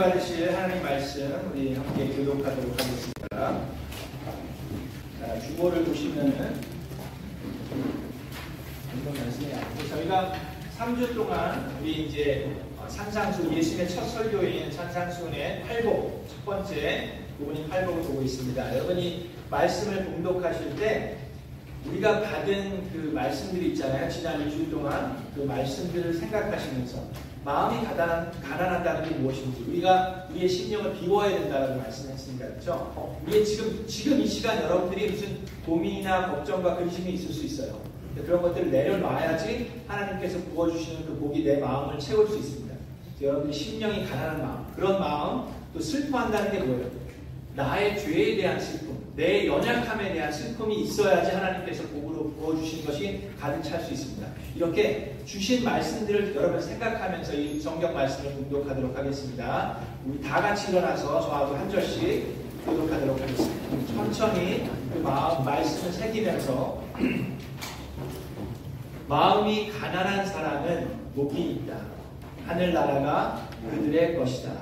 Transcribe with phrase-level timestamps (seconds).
[0.00, 3.60] 받으실 하나님 말씀 우리 함께 교독하도록 하겠습니다.
[5.20, 6.58] 자, 주보를 보시면은
[8.94, 10.32] 이런 말씀이 아니고 저희가
[10.78, 12.56] 3주 동안 우리 이제
[12.88, 18.76] 산상수 예수님의 첫 설교인 산상수의 팔복 첫 번째 부분인 팔복을 보고 있습니다.
[18.76, 21.18] 여러분이 말씀을 봉독하실 때
[21.84, 24.10] 우리가 받은 그 말씀들이 있잖아요.
[24.10, 31.30] 지난 2주 동안 그 말씀들을 생각하시면서 마음이 가난, 가난하다는 게 무엇인지 우리가 우리의 심령을 비워야
[31.30, 32.46] 된다고 말씀했습니다.
[32.46, 33.14] 그렇죠?
[33.26, 37.80] 우리의 지금 지금 이 시간 여러분들이 무슨 고민이나 걱정과 근심이 있을 수 있어요.
[38.14, 42.74] 그런 것들을 내려놔야지 하나님께서 부어주시는 그 복이 내 마음을 채울 수 있습니다.
[43.22, 46.90] 여러분들이 심령이 가난한 마음, 그런 마음, 또 슬퍼한다는 게 뭐예요?
[47.54, 53.82] 나의 죄에 대한 슬픔, 내 연약함에 대한 슬픔이 있어야지 하나님께서 복으로 부어주신 것이 가득 찰
[53.82, 54.26] 수 있습니다.
[54.54, 59.78] 이렇게 주신 말씀들을 여러분 생각하면서 이 성경 말씀을 공독하도록 하겠습니다.
[60.04, 62.26] 우리 다 같이 일어나서 저하고 한 절씩
[62.66, 63.94] 교독하도록 하겠습니다.
[63.94, 66.82] 천천히 그 마음, 말씀을 새기면서
[69.08, 71.76] 마음이 가난한 사람은 복이 있다.
[72.46, 74.52] 하늘나라가 그들의 것이다.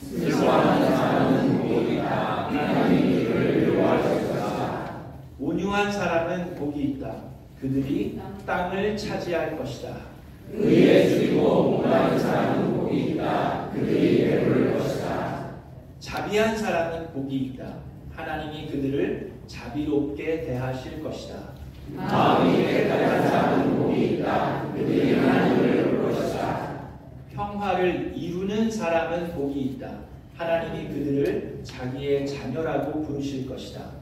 [0.00, 2.46] 슬퍼하는 사람은 복이 있다.
[2.48, 4.92] 하나님이 그를 위로하셨다.
[5.38, 7.31] 온유한 사람은 복이 있다.
[7.62, 9.94] 그들이 땅을 차지할 것이다.
[10.52, 13.70] 의에 줄이고 목마른 사람은 복이 있다.
[13.72, 15.52] 그들이 배부를 것이다.
[16.00, 17.74] 자비한 사람은 복이 있다.
[18.10, 21.36] 하나님이 그들을 자비롭게 대하실 것이다.
[21.94, 24.72] 마음이 깨끗한 사람은 복이 있다.
[24.74, 26.80] 그들이 하나님을 볼 것이다.
[27.32, 29.88] 평화를 이루는 사람은 복이 있다.
[30.34, 34.01] 하나님이 그들을 자기의 자녀라고 부르실 것이다.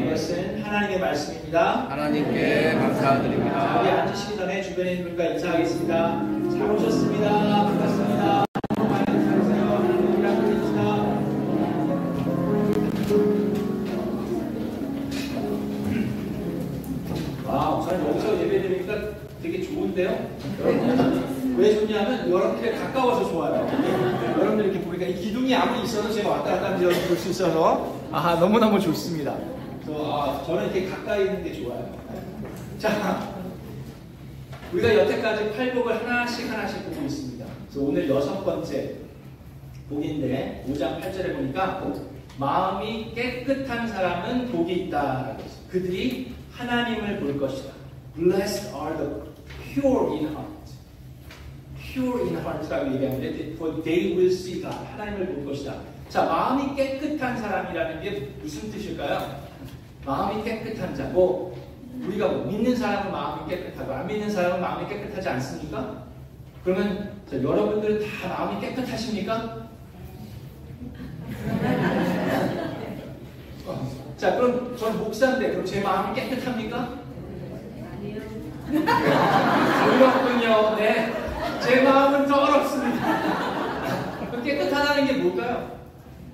[0.00, 1.86] 이것은 하나님의 말씀입니다.
[1.90, 3.80] 하나님께 자, 우리 감사드립니다.
[4.00, 6.22] 앉으시기 전에 주변에 있는 분과 인사하겠습니다.
[6.52, 7.30] 잘 오셨습니다.
[7.64, 8.44] 반갑습니다.
[27.34, 29.36] 있어서 아, 너무너무 좋습니다.
[29.82, 31.98] 그래서 아, 저는 이렇게 가까이 있는 게 좋아요.
[32.78, 33.34] 자,
[34.72, 37.44] 우리가 여태까지 팔복을 하나씩 하나씩 보고 있습니다.
[37.68, 38.94] 그래서 오늘 여섯 번째
[39.88, 41.92] 복인데 5장 8절에 보니까
[42.38, 45.36] 마음이 깨끗한 사람은 복이 있다.
[45.70, 47.72] 그들이 하나님을 볼 것이다.
[48.16, 49.10] Blessed are the
[49.74, 50.54] pure in heart.
[51.76, 54.76] Pure in heart라고 얘기하는데 for they will see God.
[54.92, 55.93] 하나님을 볼 것이다.
[56.14, 59.34] 자, 마음이 깨끗한 사람이라는 게 무슨 뜻일까요?
[60.06, 61.02] 마음이 깨끗한 자.
[61.06, 61.60] 뭐
[62.06, 66.04] 우리가 뭐 믿는 사람은 마음이 깨끗하고 안 믿는 사람은 마음이 깨끗하지 않습니까?
[66.62, 69.66] 그러면 자, 여러분들은 다 마음이 깨끗하십니까?
[73.66, 76.90] 어, 자, 그럼 저는 목사인데 그럼 제 마음이 깨끗합니까?
[79.82, 80.76] 어렵군요.
[80.76, 81.12] 네,
[81.60, 83.18] 제 마음은 더럽습니다.
[84.44, 85.73] 깨끗하다는 게 뭘까요?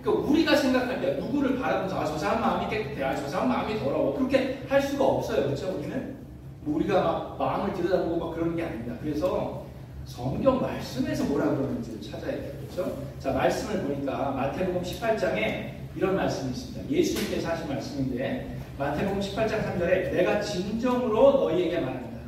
[0.03, 3.78] 그러니까 우리가 생각할 때 누구를 바라보면서 아, 저 사람 마음이 깨끗해, 아, 저 사람 마음이
[3.78, 5.77] 더러워 그렇게 할 수가 없어요, 그렇죠?
[5.78, 6.16] 우리는
[6.62, 8.94] 뭐 우리가 막 마음을 들여다보고 막 그러는 게 아닙니다.
[9.03, 9.66] 그래서
[10.06, 12.99] 성경 말씀에서 뭐라 그러는지를 찾아야 돼요, 그렇죠?
[13.19, 16.91] 자, 말씀을 보니까 마태복음 18장에 이런 말씀이 있습니다.
[16.91, 22.21] 예수님께서 하신 말씀인데 마태복음 18장 3절에 내가 진정으로 너희에게 말한다.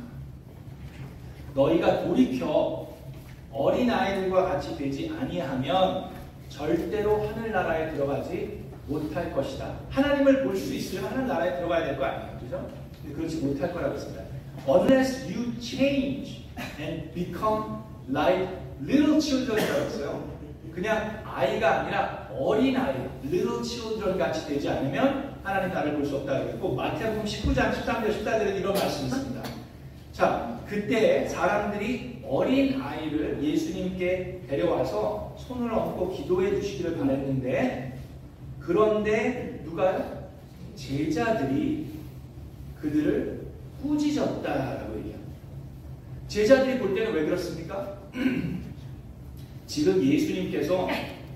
[1.55, 2.87] 너희가 돌이켜
[3.51, 6.12] 어린 아이들과 같이 되지 아니하면
[6.57, 9.73] 절대로 하늘나라에 들어가지 못할 것이다.
[9.89, 12.69] 하나님을 볼 수 있으면 하늘나라에 들어가야 될 거 아니에요, 그죠?
[13.15, 14.23] 그렇지 못할 거라고 했습니다.
[14.67, 16.45] Unless you change
[16.79, 17.77] and become
[18.09, 18.47] like
[18.85, 20.33] little children이라고 했어요.
[20.73, 26.39] 그냥 아이가 아니라 어린 아이, little children 같이 되지 않으면 하나님 나를 볼 수 없다
[26.43, 29.41] 그랬고 마태복음 19장 13절 14절에 이런 말씀이 있습니다.
[30.11, 37.99] 자, 그때 사람들이 어린 아이를 예수님께 데려와서 손을 얹고 기도해 주시기를 바랬는데
[38.59, 40.31] 그런데 누가요?
[40.75, 41.89] 제자들이
[42.81, 43.45] 그들을
[43.83, 45.33] 꾸짖었다라고 얘기합니다.
[46.27, 47.99] 제자들이 볼 때는 왜 그렇습니까?
[49.67, 50.87] 지금 예수님께서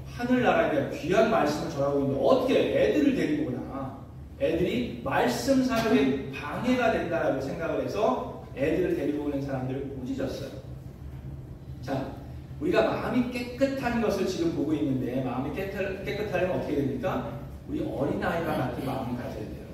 [0.07, 3.99] 하늘나라에 대한 귀한 말씀을 전하고 있는데 어떻게 애들을 데리고 오나
[4.39, 10.56] 애들이 말씀 사역에 방해가 된다라고 생각을 해서 애들을 데리고 오는 사람들을 꾸짖었어요.
[11.87, 12.05] 자,
[12.59, 17.39] 우리가 마음이 깨끗한 것을 지금 보고 있는데 마음이 깨끗, 깨끗하려면 어떻게 됩니까?
[17.69, 19.67] 우리 어린아이가 같은 마음을 가져야 돼요.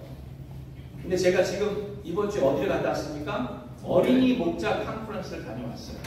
[1.02, 3.64] 근데 제가 지금 이번 주에 어디를 갔다 왔습니까?
[3.84, 5.98] 어린이 목자 컨퍼런스를 다녀왔어요.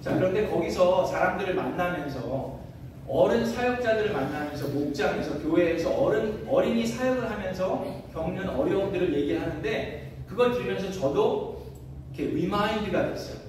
[0.00, 2.60] 자, 그런데 거기서 사람들을 만나면서
[3.08, 11.66] 어른 사역자들을 만나면서 목장에서 교회에서 어른 어린이 사역을 하면서 겪는 어려움들을 얘기하는데 그걸 들으면서 저도
[12.14, 13.41] 이렇게 remind가 됐어요.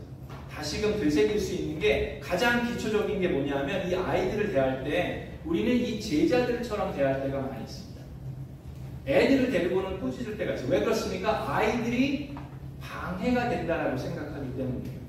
[0.63, 5.99] 다시금 되새길 수 있는 게 가장 기초적인 게 뭐냐면 이 아이들을 대할 때 우리는 이
[5.99, 8.01] 제자들처럼 대할 때가 많이 있습니다.
[9.05, 10.69] 애들을 데리고는 꾸짖을 때가 있어요.
[10.69, 11.53] 왜 그렇습니까?
[11.53, 12.33] 아이들이
[12.79, 14.99] 방해가 된다라고 생각하기 때문이에요.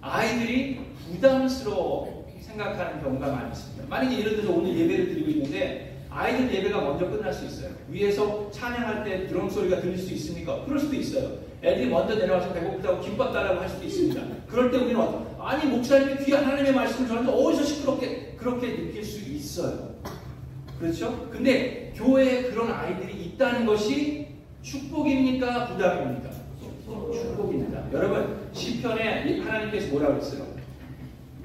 [0.00, 3.86] 아이들이 부담스러워 생각하는 경우가 많이 있습니다.
[3.88, 7.72] 만약에 예를 들어서 오늘 예배를 드리고 있는데 아이들 예배가 먼저 끝날 수 있어요.
[7.90, 10.64] 위에서 찬양할 때 드럼 소리가 들릴 수 있습니까?
[10.64, 11.51] 그럴 수도 있어요.
[11.62, 14.20] 애들이 먼저 내려와서 배고프다고 김밥 달라고 할 수도 있습니다.
[14.48, 19.20] 그럴 때 우리는 어떤 아니 목사님이 귀한 하나님의 말씀을 전하는데 어디서 시끄럽게 그렇게 느낄 수
[19.30, 19.94] 있어요.
[20.78, 21.28] 그렇죠?
[21.30, 24.26] 근데 교회에 그런 아이들이 있다는 것이
[24.62, 25.68] 축복입니까?
[25.68, 26.30] 부담입니까?
[27.12, 27.84] 축복입니다.
[27.92, 30.46] 여러분 시편에 하나님께서 뭐라고 했어요?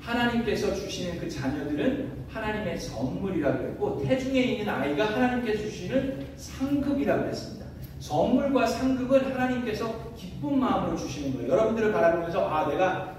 [0.02, 7.66] 하나님께서 주시는 그 자녀들은 하나님의 선물이라고 했고 태중에 있는 아이가 하나님께서 주시는 상급이라고 했습니다.
[8.00, 9.97] 선물과 상급은 하나님께서
[10.38, 11.52] 기쁜 마음으로 주시는 거예요.
[11.52, 13.16] 여러분들을 바라보면서 아 내가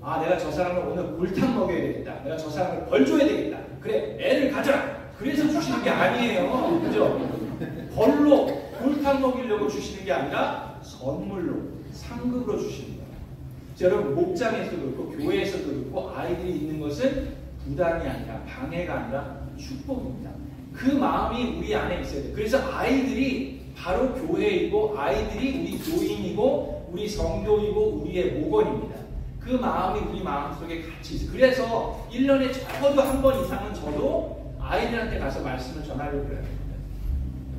[0.00, 2.22] 아 내가 저 사람을 오늘 물탕 먹여야 되겠다.
[2.22, 3.58] 내가 저 사람을 벌 줘야 되겠다.
[3.80, 5.00] 그래 애를 가져라.
[5.18, 6.80] 그래서 주시는 게 아니에요.
[6.80, 7.28] 그죠?
[7.94, 8.46] 벌로
[8.78, 11.56] 골탕 먹이려고 주시는 게 아니라 선물로
[11.92, 13.10] 상급으로 주시는 거예요.
[13.80, 17.34] 여러분 목장에서도 그렇고 교회에서도 그렇고 아이들이 있는 것은
[17.64, 20.30] 부담이 아니라 방해가 아니라 축복입니다.
[20.72, 22.32] 그 마음이 우리 안에 있어야 돼요.
[22.34, 28.96] 그래서 아이들이 바로 교회이고 아이들이 우리 교인이고 우리 성도이고 우리의 목원입니다.
[29.38, 31.30] 그 마음이 우리 마음속에 같이 있어요.
[31.32, 36.42] 그래서 1년에 적어도 한 번 이상은 저도 아이들한테 가서 말씀을 전하려고 그래요.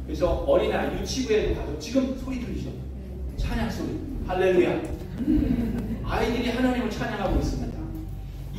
[0.05, 2.69] 그래서 어린아이 유치부에도 가서 지금 소리 들리죠?
[3.37, 3.97] 찬양 소리.
[4.27, 4.81] 할렐루야.
[6.05, 7.70] 아이들이 하나님을 찬양하고 있습니다.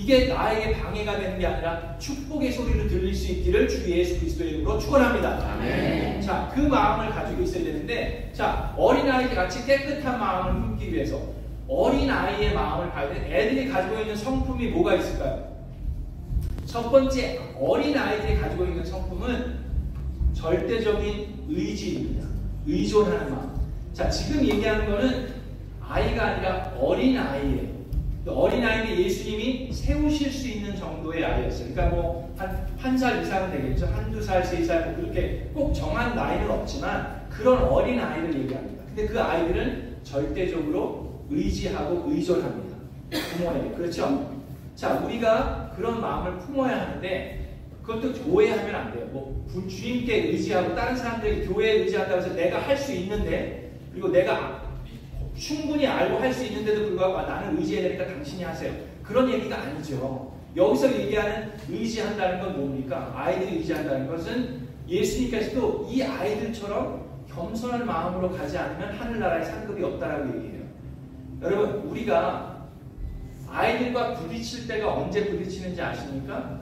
[0.03, 4.77] 이게 나에게 방해가 되는 게 아니라 축복의 소리를 들릴 수 있기를 주 예수 그리스도의 이름으로
[4.81, 5.61] 축원합니다.
[6.21, 11.21] 자, 그 마음을 가지고 있어야 되는데, 자, 어린아이들 같이 깨끗한 마음을 품기 위해서
[11.69, 13.29] 어린아이의 마음을 봐야 돼.
[13.31, 15.53] 애들이 가지고 있는 성품이 뭐가 있을까요?
[16.67, 19.63] 첫 번째, 어린아이들이 가지고 있는 성품은
[20.35, 22.27] 절대적인 의지입니다.
[22.67, 23.53] 의존하는 마음.
[23.93, 25.29] 자, 지금 얘기하는 거는
[25.81, 27.72] 아이가 아니라 어린아이예요.
[28.27, 31.73] 어린아이는 예수님이 세우실 수 있는 정도의 아이였어요.
[31.75, 33.87] 그러니까 뭐한한살 이상은 되겠죠.
[33.87, 38.85] 한두 살, 세 살, 뭐 그렇게 꼭 정한 나이는 없지만 그런 어린아이를 얘기합니다.
[38.87, 42.77] 근데 그 아이들은 절대적으로 의지하고 의존합니다.
[43.11, 43.71] 부모에게.
[43.77, 44.31] 그렇죠?
[44.77, 47.39] 자, 우리가 그런 마음을 품어야 하는데
[47.83, 49.07] 그것도 오해하면 안 돼요.
[49.11, 54.62] 뭐 주님께 의지하고 다른 사람들에게 교회에 의지한다고 해서 내가 할 수 있는데 그리고 내가
[55.47, 58.73] 충분히 알고 할 수 있는데도 불구하고 아, 나는 의지해야 되니까 당신이 하세요.
[59.03, 60.33] 그런 얘기가 아니죠.
[60.55, 63.13] 여기서 얘기하는 의지한다는 건 뭡니까?
[63.17, 70.63] 아이들이 의지한다는 것은 예수님께서도 이 아이들처럼 겸손한 마음으로 가지 않으면 하늘나라의 상급이 없다라고 얘기해요.
[71.43, 72.69] 여러분, 우리가
[73.51, 76.61] 아이들과 부딪힐 때가 언제 부딪히는지 아십니까?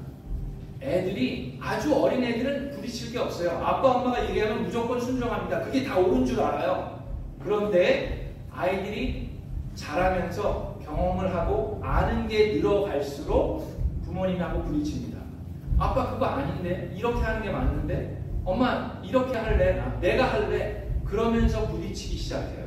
[0.81, 3.51] 애들이 아주 어린 애들은 부딪힐 게 없어요.
[3.63, 5.65] 아빠 엄마가 얘기하면 무조건 순종합니다.
[5.65, 7.05] 그게 다 옳은 줄 알아요.
[7.43, 8.30] 그런데
[8.61, 9.31] 아이들이
[9.75, 15.19] 자라면서 경험을 하고 아는 게 늘어갈수록 부모님하고 부딪힙니다.
[15.79, 22.19] 아빠 그거 아닌데 이렇게 하는 게 맞는데 엄마 이렇게 할래 아, 내가 할래 그러면서 부딪히기
[22.19, 22.67] 시작해요.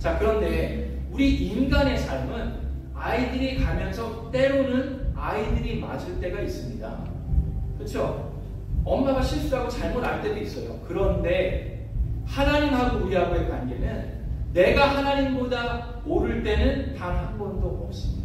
[0.00, 6.98] 자 그런데 우리 인간의 삶은 아이들이 가면서 때로는 아이들이 맞을 때가 있습니다.
[7.76, 8.34] 그렇죠?
[8.84, 10.80] 엄마가 실수하고 잘못 알 때도 있어요.
[10.88, 11.88] 그런데
[12.26, 14.13] 하나님하고 우리하고의 관계는
[14.54, 18.24] 내가 하나님보다 오를 때는 단 한 번도 없습니다.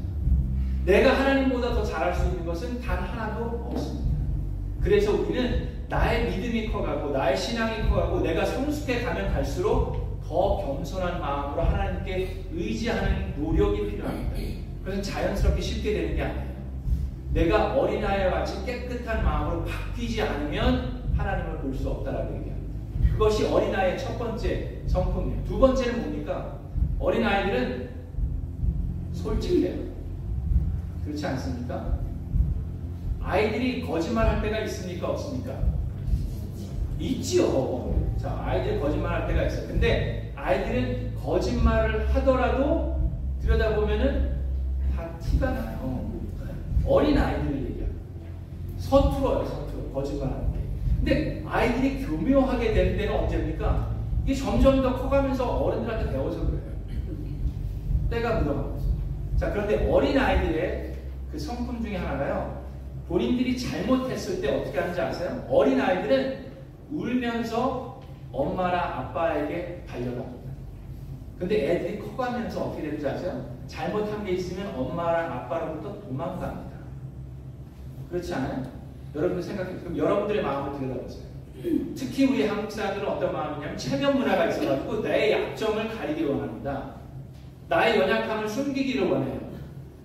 [0.86, 4.10] 내가 하나님보다 더 잘할 수 있는 것은 단 하나도 없습니다.
[4.82, 11.64] 그래서 우리는 나의 믿음이 커가고 나의 신앙이 커가고 내가 성숙해 가면 갈수록 더 겸손한 마음으로
[11.64, 14.36] 하나님께 의지하는 노력이 필요합니다.
[14.86, 16.50] 그래서 자연스럽게 쉽게 되는 게 아니에요.
[17.34, 23.12] 내가 어린아이와 같이 깨끗한 마음으로 바뀌지 않으면 하나님을 볼 수 없다라고 얘기합니다.
[23.14, 25.44] 그것이 어린아이의 첫 번째 성품이에요.
[25.46, 26.60] 두 번째는 뭡니까?
[27.00, 27.90] 어린 아이들은
[29.14, 29.90] 솔직해요.
[31.06, 32.00] 그렇지 않습니까?
[33.22, 35.10] 아이들이 거짓말할 때가 있습니까?
[35.10, 35.60] 없습니까?
[37.00, 38.14] 있지요.
[38.18, 39.68] 자, 아이들이 거짓말할 때가 있어요.
[39.68, 44.40] 근데 아이들은 거짓말을 하더라도 들여다보면은
[44.96, 46.10] 다 티가 나요.
[46.86, 47.90] 어린 아이들을 얘기해요.
[48.80, 49.94] 서툴어요, 서툴어.
[49.94, 50.60] 거짓말하는 게.
[50.98, 53.99] 근데 아이들이 교묘하게 될 때는 언제입니까?
[54.24, 56.62] 이게 점점 더 커가면서 어른들한테 배워서 그래요.
[58.10, 58.94] 때가 묻어가고 있어요.
[59.38, 60.96] 자, 그런데 어린 아이들의
[61.32, 62.60] 그 성품 중에 하나가요.
[63.08, 65.46] 본인들이 잘못했을 때 어떻게 하는지 아세요?
[65.50, 66.50] 어린 아이들은
[66.92, 70.50] 울면서 엄마랑 아빠에게 달려갑니다.
[71.40, 73.46] 근데 애들이 커가면서 어떻게 되는지 아세요?
[73.68, 76.78] 잘못한 게 있으면 엄마랑 아빠로부터 도망갑니다.
[78.10, 78.64] 그렇지 않아요?
[79.16, 81.29] 여러분 생각해 그럼 여러분들의 마음을 들여다보세요.
[81.96, 86.96] 특히 우리 한국 사람들은 어떤 마음이냐면 체면 문화가 있어가지고 내 약점을 가리기를 원합니다.
[87.68, 89.40] 나의 연약함을 숨기기를 원해요.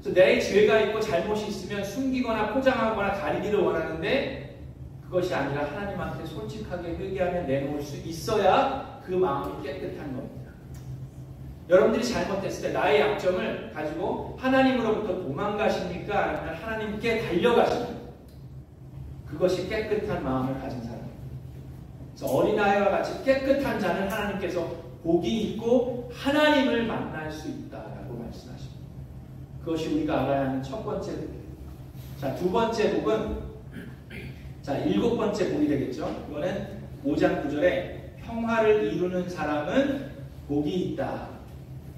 [0.01, 4.61] 그래서 내 죄가 있고 잘못이 있으면 숨기거나 포장하거나 가리기를 원하는데
[5.03, 10.51] 그것이 아니라 하나님한테 솔직하게 회개하며 내놓을 수 있어야 그 마음이 깨끗한 겁니다.
[11.69, 16.25] 여러분들이 잘못했을 때 나의 약점을 가지고 하나님으로부터 도망가십니까?
[16.25, 17.95] 아니면 하나님께 달려가십니까?
[19.27, 21.14] 그것이 깨끗한 마음을 가진 사람.
[22.15, 24.65] 그래서 어린아이와 같이 깨끗한 자는 하나님께서
[25.03, 28.75] 복이 있고 하나님을 만날 수 있다라고 말씀하십니다.
[29.65, 31.45] 그것이 우리가 알아야 하는 첫 번째 복이에요.
[32.21, 33.37] 자, 두 번째 복은
[34.63, 36.25] 자, 일곱 번째 복이 되겠죠.
[36.31, 40.13] 이거는 5장 9절에 평화를 이루는 사람은
[40.49, 41.29] 복이 있다.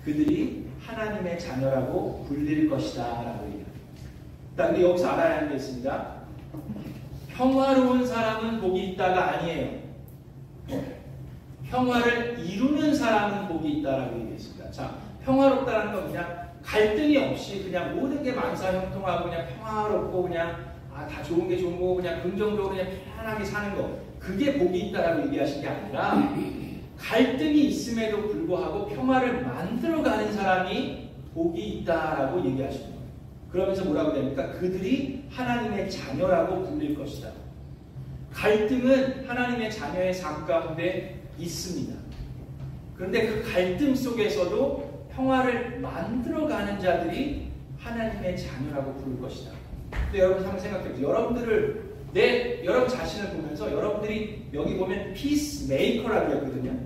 [0.02, 3.02] 그들이 하나님의 자녀라고 불릴 것이다.
[3.02, 3.66] 라고 얘기합니다.
[4.56, 6.16] 근데 여기서 알아야 하는 게 있습니다.
[7.28, 9.85] 평화로운 사람은 복이 있다가 아니에요.
[11.68, 14.70] 평화를 이루는 사람은 복이 있다라고 얘기했습니다.
[14.70, 21.06] 자, 평화롭다는 건 그냥 갈등이 없이 그냥 모든 게 만사 형통하고 그냥 평화롭고 그냥 아,
[21.06, 24.06] 다 좋은 게 좋은 거고 그냥 긍정적으로 그냥 편안하게 사는 거.
[24.18, 26.34] 그게 복이 있다라고 얘기하신 게 아니라
[26.98, 33.06] 갈등이 있음에도 불구하고 평화를 만들어가는 사람이 복이 있다라고 얘기하시는 거예요.
[33.50, 34.50] 그러면서 뭐라고 됩니까?
[34.52, 37.28] 그들이 하나님의 자녀라고 불릴 것이다.
[38.36, 41.94] 갈등은 하나님의 자녀의 삶 가운데 있습니다.
[42.94, 49.52] 그런데 그 갈등 속에서도 평화를 만들어가는 자들이 하나님의 자녀라고 부를 것이다.
[49.90, 51.08] 근데 여러분 한번 생각해 보세요.
[51.08, 56.78] 여러분들을 내 여러분 자신을 보면서 여러분들이 여기 보면 peacemaker라고 했거든요.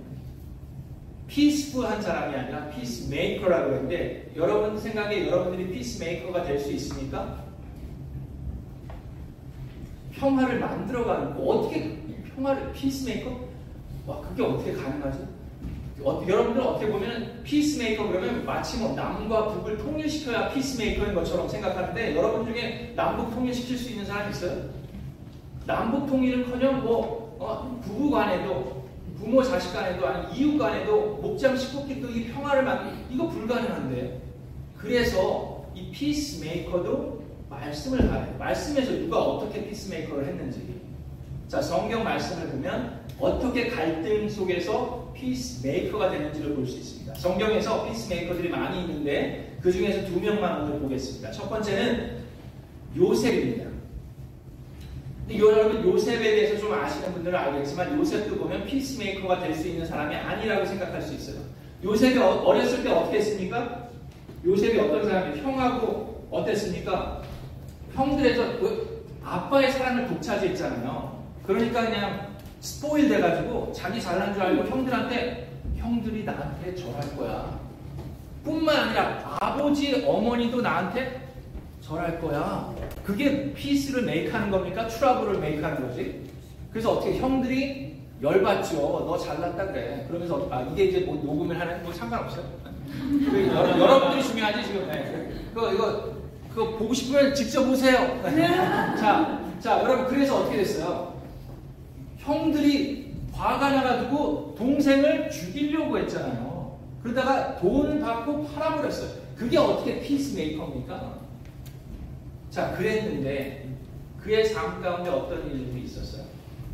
[1.26, 7.49] peaceful한 사람이 아니라 peacemaker라고 했는데 여러분 생각에 여러분들이 peacemaker가 될 수 있습니까?
[10.20, 11.98] 평화를 만들어가는 거 어떻게
[12.36, 13.48] 평화를 peacemaker?
[14.06, 15.40] 와 그게 어떻게 가능하지?
[16.02, 22.46] 어, 여러분들 어떻게 보면 peacemaker 그러면 마치 뭐 남과 북을 통일시켜야 peacemaker인 것처럼 생각하는데 여러분
[22.46, 24.70] 중에 남북 통일시킬 수 있는 사람 있어요?
[25.66, 32.24] 남북 통일은커녕 뭐 어, 부부 간에도 부모 자식 간에도 아니 이웃 간에도 목장 식구끼리도 이
[32.28, 34.22] 평화를 만들 이거 불가능한데
[34.78, 37.20] 그래서 이 peacemaker도
[37.50, 38.34] 말씀으로 가요.
[38.38, 40.80] 말씀에서 누가 어떻게 peacemaker를 했는지
[41.48, 47.14] 자 성경 말씀을 보면 어떻게 갈등 속에서 피스메이커가 되는지를 볼 수 있습니다.
[47.16, 51.30] 성경에서 피스메이커들이 많이 있는데 그 중에서 두 명만 오늘 보겠습니다.
[51.32, 52.20] 첫 번째는
[52.96, 53.68] 요셉입니다.
[55.36, 60.64] 여러분 요셉에 대해서 좀 아시는 분들은 알겠지만 요셉도 보면 피스메이커가 될 수 있는 사람이 아니라고
[60.66, 61.36] 생각할 수 있어요.
[61.84, 63.88] 요셉이 어, 어렸을 때 어떻게 했습니까?
[64.44, 67.22] 요셉이 어떤 사람이 형하고 어땠습니까?
[67.94, 71.20] 형들에서 그 아빠의 사랑을 독차지했잖아요.
[71.46, 72.28] 그러니까 그냥
[72.60, 77.58] 스포일 돼가지고 자기 잘난 줄 알고 형들한테 형들이 나한테 절할 거야.
[78.44, 81.28] 뿐만 아니라 아버지, 어머니도 나한테
[81.80, 82.72] 절할 거야.
[83.04, 84.86] 그게 피스를 메이크하는 겁니까?
[84.86, 86.30] 트러블을 메이크하는 거지.
[86.70, 88.76] 그래서 어떻게 형들이 열받죠.
[88.76, 90.04] 너 잘났다 그래.
[90.08, 92.44] 그러면서 아 이게 이제 뭐 녹음을 하는 뭐 상관없어요.
[93.30, 94.86] 그 여러, 분들이 중요하지 지금.
[94.88, 95.30] 네.
[95.54, 96.12] 그거 이거
[96.50, 98.20] 그거 보고 싶으면 직접 보세요.
[98.96, 101.14] 자, 자 여러분 그래서 어떻게 됐어요?
[102.18, 106.78] 형들이 화가 나가지고 동생을 죽이려고 했잖아요.
[107.02, 109.20] 그러다가 돈 받고 팔아버렸어요.
[109.36, 111.18] 그게 어떻게 피스메이커입니까?
[112.50, 113.70] 자, 그랬는데
[114.20, 116.24] 그의 삶 가운데 어떤 일들이 있었어요?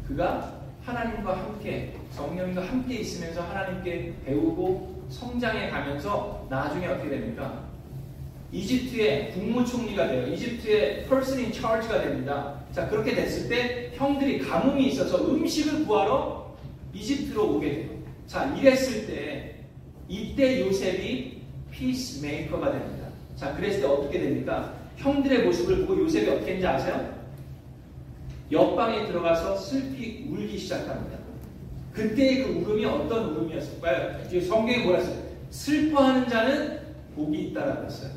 [0.09, 0.55] 그가
[0.85, 7.66] 하나님과 함께 성령과 함께 있으면서 하나님께 배우고 성장해 가면서 나중에 어떻게 됩니까?
[8.57, 10.33] 이집트의 국무총리가 돼요.
[10.33, 12.55] 이집트의 person in charge가 됩니다.
[12.73, 16.57] 자, 그렇게 됐을 때 형들이 가뭄이 있어서 음식을 구하러
[16.95, 17.91] 이집트로 오게 돼요.
[18.27, 19.57] 자, 이랬을 때
[20.09, 23.09] 이때 요셉이 피스메이커가 됩니다.
[23.37, 24.75] 자, 그랬을 때 어떻게 됩니까?
[24.97, 27.15] 형들의 모습을 보고 요셉이 어떻게 했는지 아세요?
[28.51, 31.19] 옆방에 들어가서 슬피 울기 시작합니다.
[31.93, 34.41] 그때의 그 울음이 어떤 울음이었을까요?
[34.41, 35.23] 성경에 뭐라 했어요?
[35.51, 36.81] 슬퍼하는 자는
[37.15, 38.11] 복이 있다라고 했어요.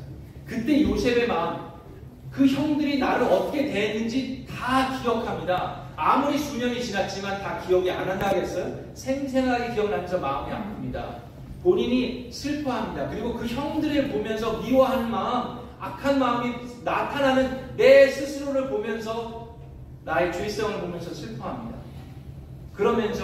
[0.50, 1.70] 그때 요셉의 마음,
[2.28, 5.82] 그 형들이 나를 어떻게 대했는지 다 기억합니다.
[5.94, 8.76] 아무리 수년이 지났지만 다 기억이 안 난다겠어요?
[8.94, 11.18] 생생하게 기억나면서 마음이 아픕니다.
[11.62, 13.10] 본인이 슬퍼합니다.
[13.10, 16.52] 그리고 그 형들을 보면서 미워하는 마음, 악한 마음이
[16.82, 19.56] 나타나는 내 스스로를 보면서
[20.04, 21.78] 나의 죄성을 보면서 슬퍼합니다.
[22.74, 23.22] 그러면서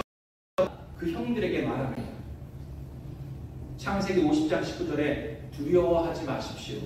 [0.97, 2.03] 그 형들에게 말합니다.
[3.77, 6.79] 창세기 50장 19절에 두려워하지 마십시오.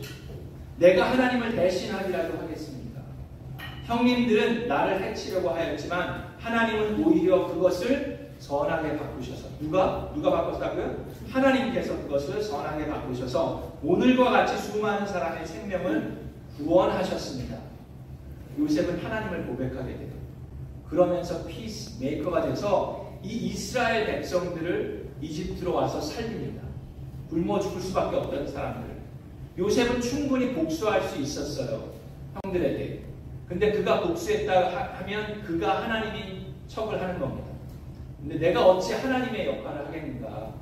[0.82, 3.02] 내가 하나님을 대신하리라도 하겠습니다.
[3.86, 11.06] 형님들은 나를 해치려고 하였지만 하나님은 오히려 그것을 선하게 바꾸셔서 누가 누가 바꿨다고요?
[11.30, 16.18] 하나님께서 그것을 선하게 바꾸셔서 오늘과 같이 수많은 사람의 생명을
[16.58, 17.58] 구원하셨습니다.
[18.58, 20.14] 요셉은 하나님을 고백하게 돼요.
[20.90, 26.64] 그러면서 peacemaker가 돼서 이 이스라엘 백성들을 이집트로 와서 살립니다.
[27.30, 29.01] 굶어 죽을 수밖에 없던 사람들.
[29.58, 31.92] 요셉은 충분히 복수할 수 있었어요.
[32.44, 33.02] 형들에게.
[33.48, 37.48] 근데 그가 복수했다 하면 그가 하나님인 척을 하는 겁니다.
[38.22, 40.54] 근데 내가 어찌 하나님의 역할을 하겠는가?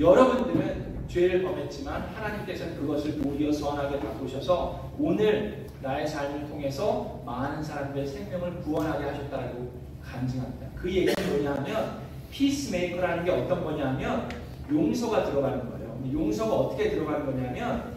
[0.00, 8.60] 여러분들은 죄를 범했지만 하나님께서는 그것을 도리어 선하게 바꾸셔서 오늘 나의 삶을 통해서 많은 사람들의 생명을
[8.62, 10.66] 구원하게 하셨다고 간증합니다.
[10.74, 11.98] 그 얘기는 뭐냐면
[12.30, 14.28] peacemaker라는 게 어떤 거냐면
[14.70, 16.00] 용서가 들어가는 거예요.
[16.12, 17.95] 용서가 어떻게 들어가는 거냐면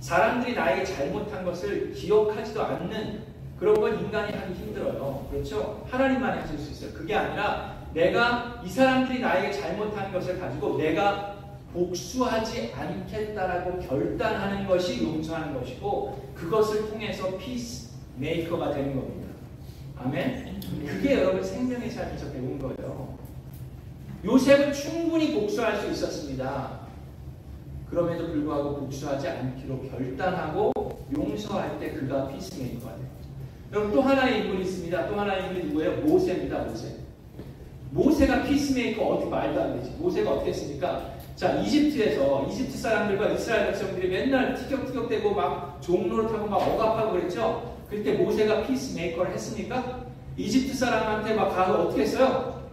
[0.00, 3.22] 사람들이 나에게 잘못한 것을 기억하지도 않는
[3.58, 5.26] 그런 건 인간이 하기 힘들어요.
[5.30, 5.84] 그렇죠?
[5.90, 6.92] 하나님만 하실 수 있어요.
[6.92, 11.36] 그게 아니라 내가 이 사람들이 나에게 잘못한 것을 가지고 내가
[11.72, 19.28] 복수하지 않겠다라고 결단하는 것이 용서하는 것이고 그것을 통해서 peace maker가 되는 겁니다.
[19.98, 20.60] 아멘?
[20.86, 23.18] 그게 여러분 생명의 삶에서 배운 거예요.
[24.24, 26.77] 요셉은 충분히 복수할 수 있었습니다.
[27.90, 30.72] 그럼에도 불구하고 복수하지 않기로 결단하고
[31.16, 33.06] 용서할 때 그가 peacemaker가 돼요.
[33.72, 35.08] 여러분 또 하나의 인물이 있습니다.
[35.08, 36.00] 또 하나의 인물이 누구예요?
[36.02, 36.58] 모세입니다.
[36.64, 36.96] 모세.
[37.90, 39.96] 모세가 peacemaker 어떻게 말도 안 되지.
[39.98, 41.14] 모세가 어떻게 했습니까?
[41.36, 47.76] 자, 이집트에서 이집트 사람들과 이스라엘 백성들이 맨날 티격태격대고 막 종노릇하고 막 억압하고 그랬죠?
[47.88, 50.04] 그때 모세가 peacemaker를 했습니까?
[50.36, 52.68] 이집트 사람한테 막 가서 어떻게 했어요?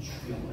[0.00, 0.47] 죽였어요.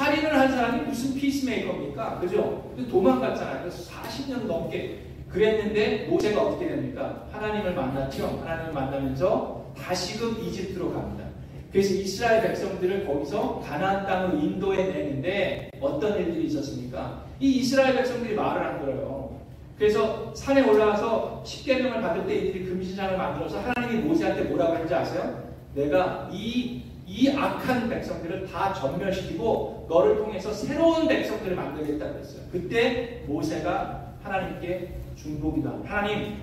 [0.00, 2.20] 살인을 한 사람이 무슨 피스메이커입니까?
[2.20, 2.72] 그죠?
[2.90, 3.60] 도망갔잖아요.
[3.60, 7.26] 그래서 40년 넘게 그랬는데 모세가 어떻게 됩니까?
[7.30, 8.42] 하나님을 만났죠.
[8.42, 11.26] 하나님을 만나면서 다시금 이집트로 갑니다.
[11.70, 17.22] 그래서 이스라엘 백성들을 거기서 가나안 땅으로 인도해 내는데 어떤 일들이 있었습니까?
[17.38, 19.38] 이 이스라엘 백성들이 말을 안 들어요.
[19.76, 25.52] 그래서 산에 올라가서 십계명을 받을 때 이들이 금신상을 만들어서 하나님이 모세한테 뭐라고 했는지 아세요?
[25.74, 32.42] 내가 이, 이 악한 백성들을 다 전멸시키고 너를 통해서 새로운 백성들을 만들겠다고 했어요.
[32.52, 36.36] 그때 모세가 하나님께 중보기도 하나님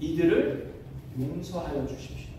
[0.00, 0.72] 이들을
[1.20, 2.30] 용서하여 주십시오.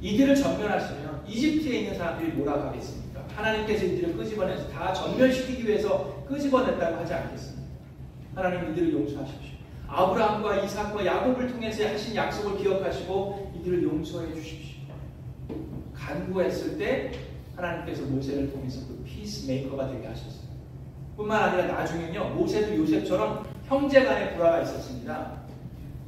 [0.00, 3.24] 이들을 전멸하시면 이집트에 있는 사람들이 뭐라고 하겠습니까?
[3.36, 7.62] 하나님께서 이들을 끄집어내서 다 전멸시키기 위해서 끄집어냈다고 하지 않겠습니까?
[8.34, 9.50] 하나님 이들을 용서하십시오.
[9.86, 14.69] 아브라함과 이삭과 야곱을 통해서 하신 약속을 기억하시고 이들을 용서해 주십시오.
[16.00, 17.12] 간구했을 때
[17.56, 20.50] 하나님께서 모세를 통해서 그 피스메이커가 되게 하셨어요.
[21.16, 25.40] 뿐만 아니라 나중에는요 모세도 요셉처럼 형제 간의 불화가 있었습니다.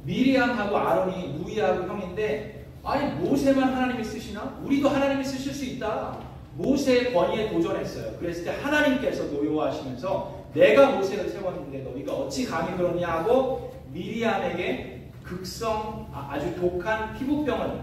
[0.03, 4.59] 미리암하고 아론이 누이하고 형인데 아니 모세만 하나님이 쓰시나?
[4.63, 6.19] 우리도 하나님이 쓰실 수 있다.
[6.55, 8.17] 모세의 권위에 도전했어요.
[8.17, 16.29] 그랬을 때 하나님께서 노여워하시면서 내가 모세를 세웠는데 너희가 어찌 감히 그러냐 하고 미리암에게 극성 아,
[16.31, 17.81] 아주 독한 피부병을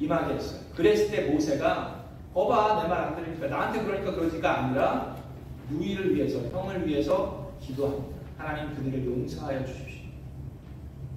[0.00, 0.60] 임하게 했어요.
[0.78, 1.98] 그랬을 때 모세가
[2.32, 5.16] 거봐 내 말 안 들으니까 나한테 그러니까 그러지가 아니라
[5.70, 8.16] 누이를 위해서 형을 위해서 기도합니다.
[8.38, 9.98] 하나님 그들을 용서하여 주십시오.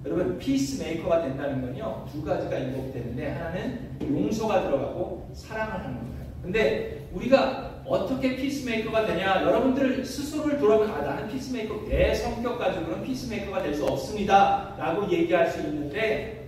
[0.04, 6.32] 여러분 peacemaker가 된다는 건요 두 가지가 반복되는데 하나는 용서가 들어가고 사랑을 하는 거예요.
[6.42, 13.62] 근데 우리가 어떻게 peacemaker가 되냐 여러분들 스스로를 돌아보면 아 나는 peacemaker 내 성격 가지고는 peacemaker가
[13.62, 16.41] 될 수 없습니다 라고 얘기할 수 있는데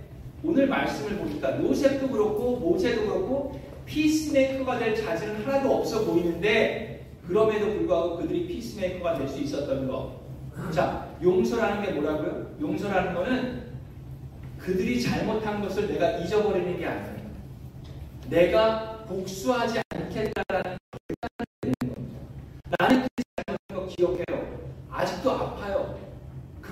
[0.45, 8.17] 오늘 말씀을 보니까 요셉도 그렇고 모세도 그렇고 피스메이커가 될 자질은 하나도 없어 보이는데 그럼에도 불구하고
[8.17, 10.23] 그들이 피스메이커가 될 수 있었던 거
[10.71, 12.55] 자, 용서라는 게 뭐라고요?
[12.61, 13.65] 용서라는 거는
[14.59, 17.15] 그들이 잘못한 것을 내가 잊어버리는 게 아니에요.
[18.29, 22.19] 내가 복수하지 않겠다라는 결단을 내는 겁니다.
[22.79, 24.59] 나는 그 잘못한 거 기억해요.
[24.89, 25.99] 아직도 아파요.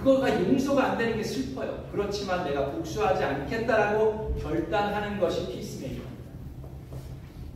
[0.03, 1.85] 그거가 용서가 안 되는 게 슬퍼요.
[1.91, 6.11] 그렇지만 내가 복수하지 않겠다라고 결단하는 것이 피스메이커입니다.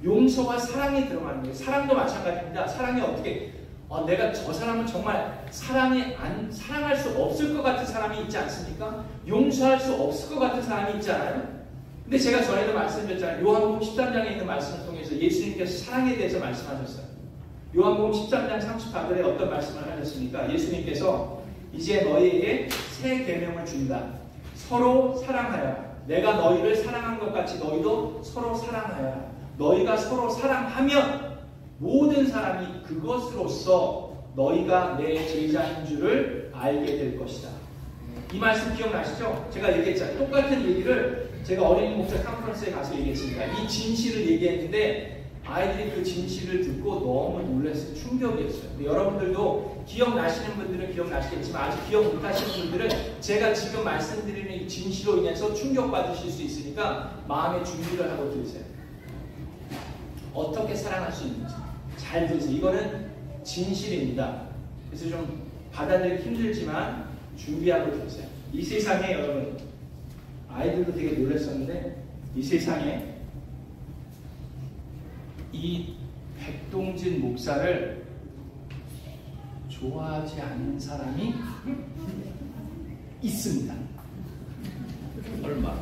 [0.03, 1.53] 용서와 사랑이 들어가는 거예요.
[1.53, 2.65] 사랑도 마찬가지입니다.
[2.65, 3.53] 사랑이 어떻게
[3.89, 9.05] 어, 내가 저 사람은 정말 사랑이 안, 사랑할 수 없을 것 같은 사람이 있지 않습니까?
[9.27, 11.57] 용서할 수 없을 것 같은 사람이 있잖아요.
[12.03, 13.45] 근데 제가 전에도 말씀드렸잖아요.
[13.45, 17.05] 요한복음 13장에 있는 말씀을 통해서 예수님께서 사랑에 대해서 말씀하셨어요.
[17.75, 20.51] 요한복음 13장 34절에 어떤 말씀을 하셨습니까?
[20.53, 21.36] 예수님께서
[21.73, 24.03] 이제 너희에게 새 계명을 준다.
[24.55, 31.37] 서로 사랑하여 내가 너희를 사랑한 것 같이 너희도 서로 사랑하여 너희가 서로 사랑하면
[31.79, 37.49] 모든 사람이 그것으로서 너희가 내 제자인 줄을 알게 될 것이다.
[38.33, 39.47] 이 말씀 기억나시죠?
[39.51, 40.17] 제가 얘기했잖아요.
[40.17, 43.45] 똑같은 얘기를 제가 어린이 목사 컨퍼런스에 가서 얘기했습니다.
[43.45, 45.16] 이 진실을 얘기했는데
[45.49, 47.95] 아이들이 그 진실을 듣고 너무 놀랐어요.
[47.95, 48.69] 충격이었어요.
[48.71, 55.53] 근데 여러분들도 기억나시는 분들은 기억나시겠지만 아직 기억 못하시는 분들은 제가 지금 말씀드리는 이 진실로 인해서
[55.53, 58.63] 충격받으실 수 있으니까 마음의 준비를 하고 들으세요.
[60.33, 61.55] 어떻게 사랑할 수 있는지
[61.95, 62.51] 잘 들으세요.
[62.57, 63.11] 이거는
[63.43, 64.47] 진실입니다.
[64.89, 67.07] 그래서 좀 받아들이기 힘들지만
[67.37, 68.27] 준비하고 들으세요.
[68.51, 69.57] 이 세상에 여러분
[70.49, 72.03] 아이들도 되게 놀랐었는데
[72.35, 73.16] 이 세상에
[75.59, 75.95] 이
[76.39, 78.05] 백동진 목사를
[79.69, 81.33] 좋아하지 않는 사람이
[83.23, 83.73] 있습니다.
[85.43, 85.73] 얼마?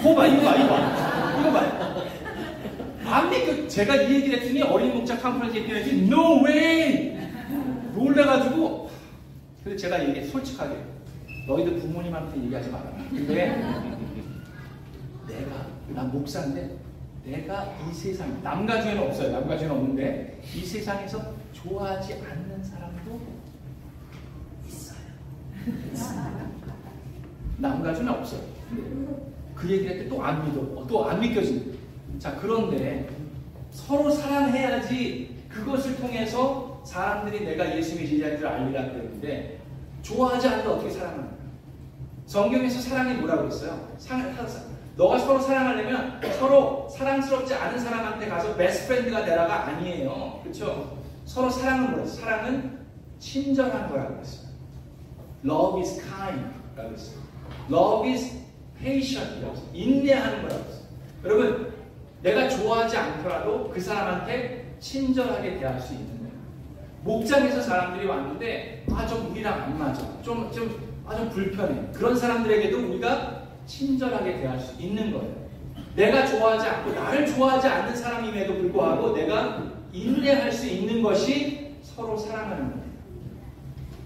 [0.00, 1.96] 거봐 이거 봐 이거 봐 이거 봐.
[3.16, 3.66] 안 믿겨.
[3.68, 7.16] 제가 이 얘기를 했더니 어린 목자 컨퍼런스 얘기했더니 No way!
[7.94, 8.90] 놀래가지고
[9.64, 10.76] 그래서 제가 얘기 솔직하게
[11.48, 12.92] 너희들 부모님한테 얘기하지 마라.
[13.10, 13.56] 근데
[15.26, 16.76] 내가 나 목사인데
[17.26, 19.32] 내가 이 세상 남가 중에는 없어요.
[19.32, 23.20] 남가 중에는 없는데 이 세상에서 좋아하지 않는 사람도
[24.66, 24.98] 있어요.
[27.58, 28.40] 남가 중에 없어요.
[29.54, 30.86] 그 얘기를 할 때 또 안 믿어.
[30.86, 31.76] 또 안 믿겨지는.
[32.18, 33.08] 자, 그런데
[33.70, 39.58] 서로 사랑해야지 그것을 통해서 사람들이 내가 예수님의 제자인 줄 알리라 그랬는데
[40.02, 41.36] 좋아하지 않는데 어떻게 사랑하는 거야?
[42.26, 43.50] 성경에서 사랑이 뭐라고?
[43.50, 44.75] 사랑, 사랑.
[44.96, 50.40] 너가 서로 사랑하려면 서로 사랑스럽지 않은 사람한테 가서 best friend가 되라가 아니에요.
[50.42, 50.98] 그렇죠?
[51.26, 52.06] 서로 사랑은 뭐예요?
[52.06, 52.78] 사랑은
[53.18, 54.46] 친절한 거라고 그랬어요.
[55.44, 57.18] Love is kind 라고 했어요.
[57.70, 58.32] Love is
[58.78, 59.68] patient 이라고 했어요.
[59.74, 60.86] 인내하는 거라고 했어요.
[61.24, 61.72] 여러분,
[62.22, 66.32] 내가 좋아하지 않더라도 그 사람한테 친절하게 대할 수 있는 거예요.
[67.02, 70.00] 목장에서 사람들이 왔는데 아 좀 우리랑 안 맞아.
[70.22, 71.82] 좀좀아좀 불편해.
[71.92, 73.35] 그런 사람들에게도 우리가
[73.66, 75.46] 친절하게 대할 수 있는 거예요.
[75.94, 82.70] 내가 좋아하지 않고 나를 좋아하지 않는 사람임에도 불구하고 내가 인내할 수 있는 것이 서로 사랑하는
[82.70, 82.86] 거예요.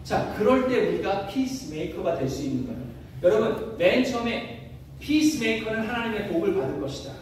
[0.05, 2.81] 자, 그럴 때 우리가 피스메이커가 될 수 있는 거예요.
[3.23, 7.13] 여러분, 맨 처음에 피스메이커는 하나님의 복을 받을 것이다.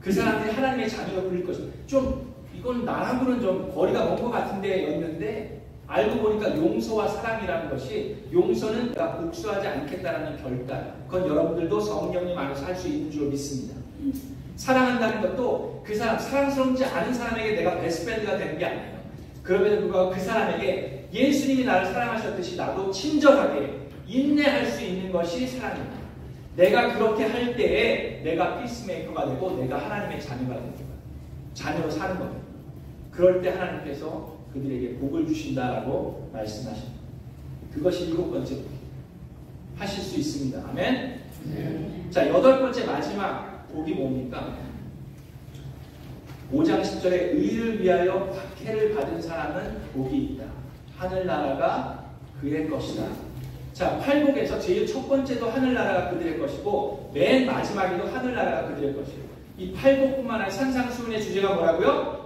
[0.00, 1.66] 그 사람들이 하나님의 자녀가 부릴 것이다.
[1.86, 8.88] 좀 이건 나랑은 좀 거리가 먼 것 같은데 였는데 알고 보니까 용서와 사랑이라는 것이 용서는
[8.92, 10.94] 내가 복수하지 않겠다라는 결단.
[11.06, 13.74] 그건 여러분들도 성령님 안에서 할 수 있는 줄 믿습니다.
[14.56, 18.96] 사랑한다는 것도 그 사람 사랑스럽지 않은 사람에게 내가 베스트프렌드가 되는 게 아니에요.
[19.42, 25.96] 그럼에도 불구하고 그 사람에게 예수님이 나를 사랑하셨듯이 나도 친절하게 인내할 수 있는 것이 사랑입니다.
[26.56, 30.86] 내가 그렇게 할 때에 내가 피스메이커가 되고 내가 하나님의 자녀가 되는 거예요.
[31.54, 32.40] 자녀로 사는 겁니다.
[33.12, 36.96] 그럴 때 하나님께서 그들에게 복을 주신다라고 말씀하십니다.
[37.72, 38.56] 그것이 일곱 번째
[39.76, 40.68] 하실 수 있습니다.
[40.68, 41.20] 아멘.
[41.44, 42.08] 네.
[42.10, 44.56] 자 여덟 번째 마지막 복이 뭡니까?
[46.52, 50.44] 5장 10절에 의를 위하여 박해를 받은 사람은 복이 있다.
[50.96, 52.06] 하늘나라가
[52.40, 53.04] 그의 것이다.
[53.72, 59.26] 자, 팔복에서 제일 첫 번째도 하늘나라가 그들의 것이고 맨 마지막에도 하늘나라가 그들의 것이고
[59.58, 62.25] 이 팔복뿐만 아니라 산상수훈의 주제가 뭐라고요?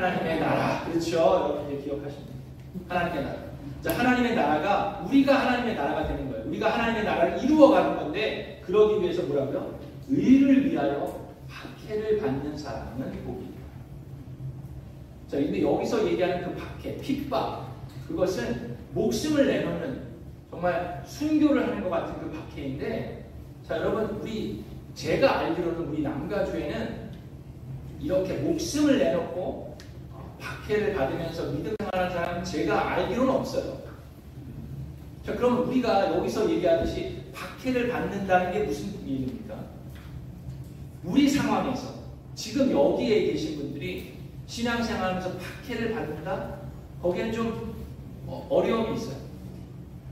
[0.00, 0.84] 하나님의 나라.
[0.84, 1.16] 그렇죠?
[1.18, 2.32] 여러분 이제 기억하십니다.
[2.88, 3.36] 하나님의 나라.
[3.82, 6.46] 자, 하나님의 나라가 우리가 하나님의 나라가 되는 거예요.
[6.46, 9.78] 우리가 하나님의 나라를 이루어가는 건데 그러기 위해서 뭐라고요?
[10.08, 13.60] 의를 위하여 박해를 받는 사람은 복이다.
[15.28, 17.70] 자, 근데 여기서 얘기하는 그 박해, 핍박,
[18.08, 20.10] 그것은 목숨을 내놓는
[20.50, 23.24] 정말 순교를 하는 것 같은 그 박해인데,
[23.66, 27.10] 자, 여러분, 우리, 제가 알기로는 우리 남가주에는
[28.00, 29.69] 이렇게 목숨을 내놓고
[30.40, 33.78] 박해를 받으면서 믿음 생활하는 사람은 제가 알기로는 없어요.
[35.24, 39.54] 자, 그러면 우리가 여기서 얘기하듯이 박해를 받는다는 게 무슨 얘기입니까?
[41.04, 41.94] 우리 상황에서
[42.34, 44.14] 지금 여기에 계신 분들이
[44.46, 46.56] 신앙생활하면서 박해를 받는다?
[47.02, 47.74] 거기에는 좀
[48.26, 49.16] 어, 어려움이 있어요.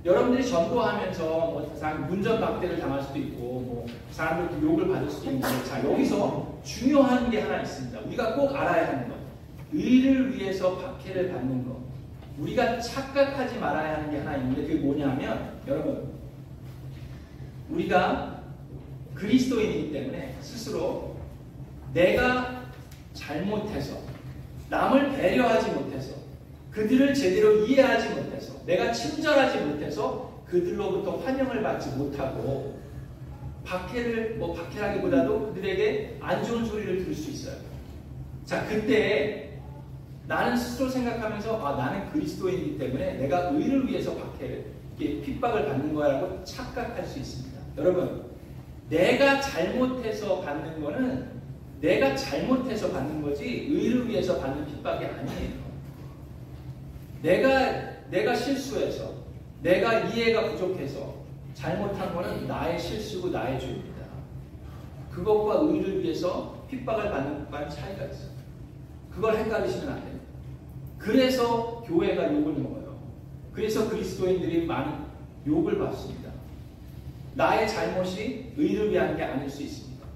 [0.05, 1.77] 여러분들이 전도하면서 뭐
[2.09, 7.63] 문전박대를 당할 수도 있고 뭐 사람들 욕을 받을 수도 있는데 자 여기서 중요한 게 하나
[7.63, 8.01] 있습니다.
[8.07, 9.28] 우리가 꼭 알아야 하는 것.
[9.73, 11.77] 의를 위해서 박해를 받는 것.
[12.39, 16.13] 우리가 착각하지 말아야 하는 게 하나 있는데 그게 뭐냐면 여러분
[17.69, 18.43] 우리가
[19.15, 21.17] 그리스도인이기 때문에 스스로
[21.93, 22.65] 내가
[23.13, 23.99] 잘못해서
[24.71, 26.15] 남을 배려하지 못해서
[26.71, 32.79] 그들을 제대로 이해하지 못해서 내가 친절하지 못해서 그들로부터 환영을 받지 못하고
[33.65, 37.57] 박해를 뭐 박해라기보다도 그들에게 안 좋은 소리를 들을 수 있어요.
[38.45, 39.48] 자 그때
[40.29, 44.67] 나는 스스로 생각하면서 아 나는 그리스도인이기 때문에 내가 의를 위해서 박해를
[44.99, 47.59] 핍박을 받는 거라고 착각할 수 있습니다.
[47.79, 48.27] 여러분
[48.91, 51.41] 내가 잘못해서 받는 거는
[51.81, 55.69] 내가 잘못해서 받는 거지 의를 위해서 받는 핍박이 아니에요.
[57.23, 59.15] 내가 내가 실수해서
[59.63, 61.23] 내가 이해가 부족해서
[61.55, 64.05] 잘못한 거는 나의 실수고 나의 죄입니다.
[65.11, 68.29] 그것과 의를 위해서 핍박을 받는 것과는 차이가 있어요.
[69.11, 70.18] 그걸 헷갈리시면 안 돼요.
[70.99, 72.99] 그래서 교회가 욕을 먹어요.
[73.53, 74.93] 그래서 그리스도인들이 많이
[75.47, 76.31] 욕을 받습니다.
[77.35, 80.07] 나의 잘못이 의를 위한 게 아닐 수 있습니다.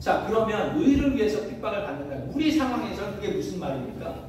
[0.00, 2.32] 자, 그러면 의를 위해서 핍박을 받는다.
[2.32, 4.28] 우리 상황에서는 그게 무슨 말입니까?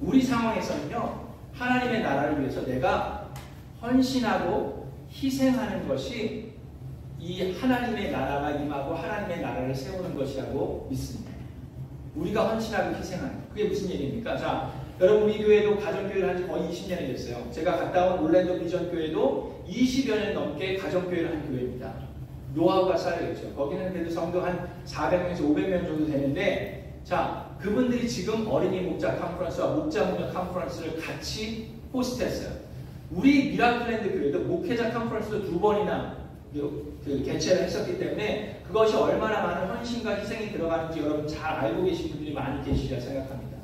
[0.00, 3.30] 우리 상황에서는요, 하나님의 나라를 위해서 내가
[3.82, 6.52] 헌신하고 희생하는 것이
[7.18, 11.25] 이 하나님의 나라가 임하고 하나님의 나라를 세우는 것이라고 믿습니다.
[12.16, 14.36] 우리가 헌신하고 희생하는 그게 무슨 얘기입니까?
[14.36, 17.46] 자, 여러분 우리 교회도 가정교회를 한 지 거의 20년이 됐어요.
[17.50, 21.92] 제가 갔다 온 올랜도 비전교회도 20여 년 넘게 가정교회를 한 교회입니다.
[22.54, 23.54] 노하우가 쌓여있죠.
[23.54, 30.06] 거기는 그래도 성도 한 400명에서 500명 정도 되는데 자, 그분들이 지금 어린이 목자 컨퍼런스와 목자
[30.06, 32.56] 문역 컨퍼런스를 같이 호스트했어요.
[33.10, 36.16] 우리 미라클랜드 교회도 목회자 컨퍼런스도 두 번이나
[36.52, 42.10] 그, 그 개최를 했었기 때문에 그것이 얼마나 많은 헌신과 희생이 들어가는지 여러분 잘 알고 계신
[42.10, 43.56] 분들이 많이 계시리라 생각합니다.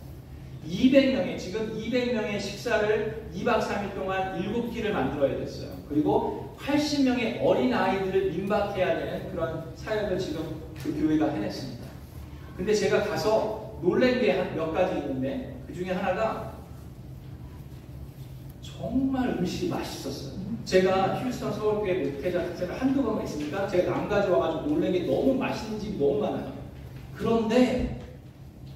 [0.68, 5.71] 200명의 지금 200명의 식사를 2박 3일 동안 7끼를 만들어야 됐어요.
[5.88, 11.83] 그리고 80명의 어린 아이들을 민박해야 되는 그런 사역을 지금 그 교회가 해냈습니다.
[12.57, 16.51] 근데 제가 가서 놀란 게 몇 가지 있는데 그 중에 하나가
[18.83, 20.42] 정말 음식이 맛있었어요.
[20.64, 25.79] 제가 휴스턴 서울교회 목회자 특세를 한두 번 했으니까 제가 남가지 와가지고 놀란 게 너무 맛있는
[25.79, 26.53] 집이 너무 많아요.
[27.14, 28.01] 그런데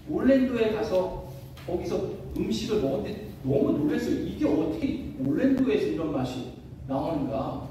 [0.09, 1.27] 올랜도에 가서
[1.66, 4.14] 거기서 음식을 먹었는데 너무 놀랐어요.
[4.14, 6.53] 이게 어떻게 올랜도에서 이런 맛이
[6.87, 7.66] 나오는가?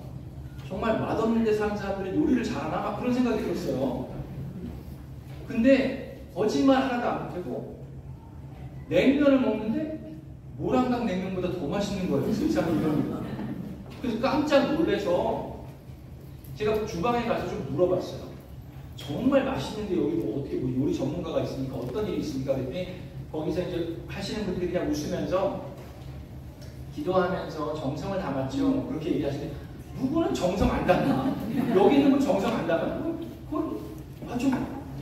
[0.67, 2.81] 정말 맛없는 데 사는 사람들이 요리를 잘하나?
[2.81, 4.09] 막 그런 생각이 들었어요.
[5.47, 7.79] 근데 거짓말 하나도 안 되고
[8.89, 10.04] 냉면을 먹는데
[10.57, 12.33] 모란강 냉면보다 더 맛있는 거예요.
[12.33, 13.25] 세상에 이런
[14.01, 15.65] 그래서 깜짝 놀래서
[16.55, 18.35] 제가 주방에 가서 좀 물어봤어요.
[18.95, 21.75] 정말 맛있는데 여기 뭐 어떻게 뭐 요리 전문가가 있습니까?
[21.75, 22.53] 어떤 일이 있습니까?
[22.53, 22.87] 그랬더니
[23.31, 25.65] 거기서 이제 하시는 분들이 그냥 웃으면서
[26.95, 28.87] 기도하면서 정성을 담았죠.
[28.87, 29.53] 그렇게 얘기하시는데
[29.99, 31.35] 누구는 정성 안 담아?
[31.75, 33.03] 여기 있는 분 정성 안 담아?
[33.49, 33.79] 그건
[34.29, 34.49] 아주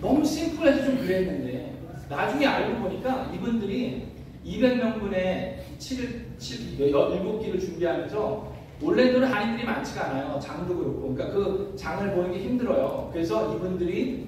[0.01, 1.75] 너무 심플해서 좀 그랬는데
[2.09, 4.12] 나중에 알고 보니까 이분들이
[4.45, 10.39] 200명분의 7, 7, 7끼를 준비하면서 올랜도는 한인들이 많지가 않아요.
[10.39, 11.13] 장도 그렇고.
[11.13, 13.10] 그러니까 그 장을 보는 게 힘들어요.
[13.13, 14.27] 그래서 이분들이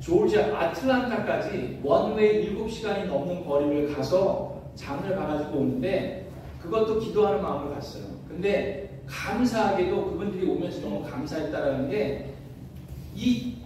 [0.00, 6.28] 조지아 아틀란타까지 원웨이 7시간이 넘는 거리를 가서 장을 봐가지고 오는데
[6.60, 8.04] 그것도 기도하는 마음으로 갔어요.
[8.28, 12.30] 근데 감사하게도 그분들이 오면서 너무 감사했다라는 게
[13.14, 13.56] 이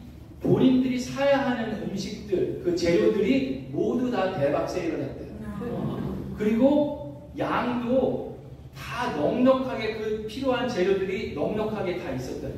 [0.44, 6.04] 본인들이 사야 하는 음식들, 그 재료들이 모두 다 대박 세일을 했대요.
[6.36, 8.36] 그리고 양도
[8.76, 12.54] 다 넉넉하게 그 필요한 재료들이 넉넉하게 다 있었다니.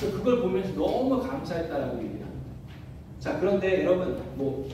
[0.00, 2.26] 그래서 그걸 보면서 너무 감사했다라고 얘기합니다.
[3.20, 4.68] 자, 그런데 여러분, 뭐,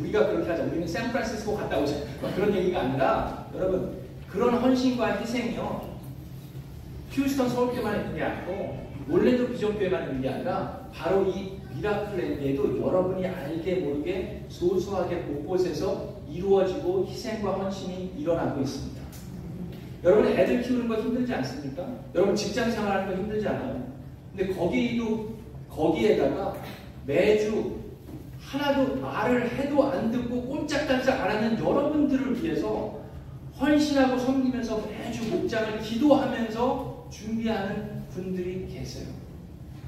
[0.00, 0.64] 우리가 그렇게 하자.
[0.64, 1.94] 우리는 샌프란시스코 갔다 오자.
[2.34, 5.96] 그런 얘기가 아니라, 여러분, 그런 헌신과 희생이요.
[7.12, 13.76] 휴스턴 서울교회만 있는 게 아니고, 올랜도 비전교회만 있는 게 아니라, 바로 이 미라클랜드에도 여러분이 알게
[13.76, 19.00] 모르게 소소하게 곳곳에서 이루어지고 희생과 헌신이 일어나고 있습니다.
[20.04, 21.88] 여러분 애들 키우는 거 힘들지 않습니까?
[22.14, 23.86] 여러분 직장 생활하는 거 힘들지 않아요?
[24.34, 25.34] 근데 거기도
[25.68, 26.54] 거기에다가
[27.06, 27.76] 매주
[28.40, 33.00] 하나도 말을 해도 안 듣고 꼼짝달싹 안 하는 여러분들을 위해서
[33.58, 39.06] 헌신하고 섬기면서 매주 목장을 기도하면서 준비하는 분들이 계세요.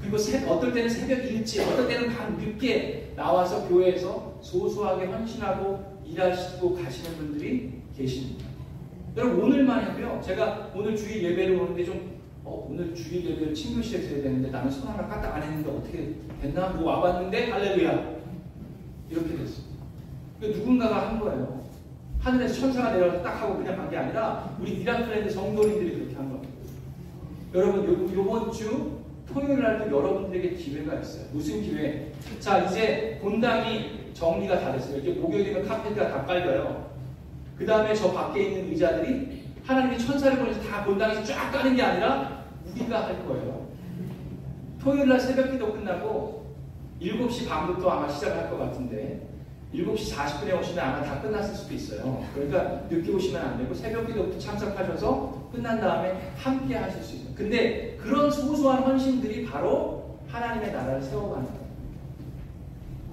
[0.01, 6.75] 그리고 새, 어떨 때는 새벽 일찍, 어떨 때는 밤 늦게 나와서 교회에서 소소하게 헌신하고 일하시고
[6.75, 8.45] 가시는 분들이 계십니다.
[9.17, 10.21] 여러분 오늘만 해도요.
[10.23, 14.87] 제가 오늘 주일 예배를 오는데 좀 어, 오늘 주일 예배를 친교실에서 해야 되는데 나는 손
[14.87, 16.69] 하나 까딱 안 했는데 어떻게 됐나?
[16.69, 18.15] 뭐 와봤는데 할렐루야
[19.09, 19.61] 이렇게 됐어.
[20.39, 21.59] 누군가가 한 거예요.
[22.19, 26.53] 하늘에서 천사가 내려와서 딱 하고 그냥 간 게 아니라 우리 미라클랜드 성도님들이 그렇게 한 겁니다.
[27.53, 28.98] 여러분 요, 요번 주
[29.31, 31.25] 토요일 날도 여러분들에게 기회가 있어요.
[31.31, 32.11] 무슨 기회?
[32.39, 34.97] 자 이제 본당이 정리가 다 됐어요.
[34.97, 36.89] 이렇게 목요일이면 카페트가 다 깔려요.
[37.57, 42.45] 그 다음에 저 밖에 있는 의자들이 하나님이 천사를 보내서 다 본당에서 쫙 까는 게 아니라
[42.71, 43.67] 우리가 할 거예요.
[44.81, 46.55] 토요일 날 새벽 기도 끝나고
[47.01, 49.27] 7시 반부터 아마 시작할 것 같은데
[49.73, 52.25] 7시 40분에 오시면 아마 다 끝났을 수도 있어요.
[52.33, 57.35] 그러니까 늦게 오시면 안 되고 새벽 기도부터 참석하셔서 끝난 다음에 함께 하실 수 있어요.
[57.35, 61.59] 근데 그런 소소한 헌신들이 바로 하나님의 나라를 세워가는 거예요.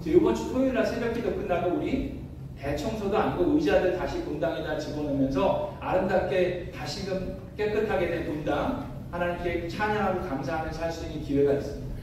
[0.07, 2.21] 이번 주 토요일 날 새벽 기도 끝나고 우리
[2.59, 10.90] 대청소도 아니고 의자들 다시 본당에다 집어넣으면서 아름답게 다시금 깨끗하게 된 본당 하나님께 찬양하고 감사하면서 할
[10.90, 11.95] 수 있는 기회가 있습니다.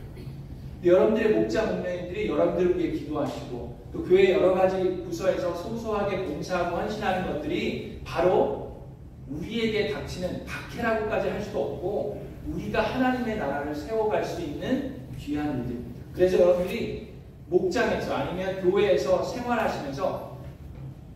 [0.84, 8.02] 여러분들의 목자 목매인들이 여러분들을 위해 기도하시고 또 교회 여러 가지 부서에서 소소하게 봉사하고 헌신하는 것들이
[8.04, 8.84] 바로
[9.30, 16.02] 우리에게 닥치는 박해라고까지 할 수도 없고 우리가 하나님의 나라를 세워갈 수 있는 귀한 일들입니다.
[16.14, 17.14] 그래서 여러분들이
[17.48, 20.38] 목장에서 아니면 교회에서 생활하시면서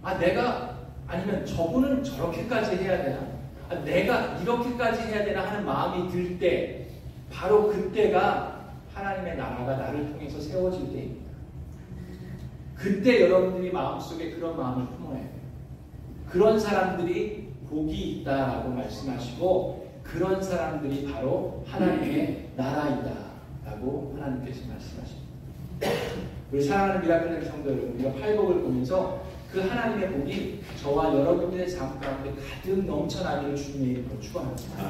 [0.01, 0.77] 아 내가
[1.07, 3.19] 아니면 저분은 저렇게까지 해야 되나
[3.69, 6.87] 아, 내가 이렇게까지 해야 되나 하는 마음이 들 때
[7.31, 8.56] 바로 그때가
[8.97, 11.27] 하나님의 나라가 나를 통해서 세워질 때입니다.
[12.75, 15.31] 그때 여러분들이 마음속에 그런 마음을 품어야 돼요.
[16.29, 25.27] 그런 사람들이 복이 있다라고 말씀하시고 그런 사람들이 바로 하나님의 나라이다라고 하나님께서 말씀하십니다.
[26.51, 32.33] 우리 사랑하는 미라클 성도 여러분, 우리가 팔복을 보면서 그 하나님의 복이 저와 여러분들의 삶 가운데
[32.33, 34.89] 가득 넘쳐나기를 주님의 이름으로 축원합니다.